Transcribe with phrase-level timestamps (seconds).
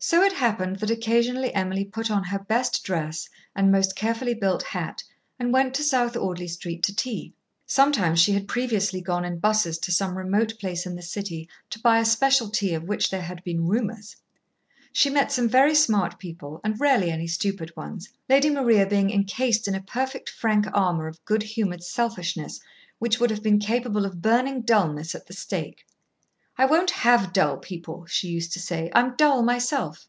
[0.00, 4.62] So it happened that occasionally Emily put on her best dress and most carefully built
[4.62, 5.02] hat
[5.40, 7.34] and went to South Audley Street to tea.
[7.66, 11.80] (Sometimes she had previously gone in buses to some remote place in the City to
[11.80, 14.14] buy a special tea of which there had been rumours.)
[14.92, 19.66] She met some very smart people and rarely any stupid ones, Lady Maria being incased
[19.66, 22.60] in a perfect, frank armour of good humoured selfishness,
[23.00, 25.84] which would have been capable of burning dulness at the stake.
[26.60, 28.90] "I won't have dull people," she used to say.
[28.92, 30.06] "I'm dull myself."